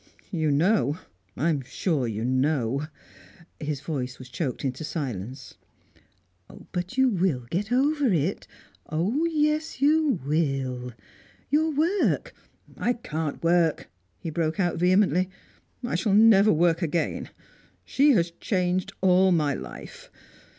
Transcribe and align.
"You 0.31 0.49
know 0.49 0.97
I 1.37 1.49
am 1.51 1.61
sure 1.61 2.07
you 2.07 2.25
know" 2.25 2.87
His 3.69 3.81
voice 3.81 4.17
was 4.17 4.29
choked 4.29 4.65
into 4.65 4.83
silence. 4.83 5.57
"But 6.71 6.97
you 6.97 7.07
will 7.09 7.45
get 7.51 7.71
over 7.71 8.07
it 8.11 8.47
oh, 8.89 9.25
yes, 9.25 9.79
you 9.79 10.19
will! 10.25 10.93
Your 11.51 11.69
work" 11.69 12.33
"I 12.89 12.93
can't 12.93 13.43
work!" 13.43 13.91
he 14.17 14.31
broke 14.31 14.59
out 14.59 14.77
vehemently 14.77 15.29
"I 15.85 15.93
shall 15.93 16.15
never 16.15 16.51
work 16.51 16.81
again. 16.81 17.29
She 17.85 18.09
has 18.13 18.31
changed 18.39 18.93
all 19.01 19.31
my 19.31 19.53
life. 19.53 20.09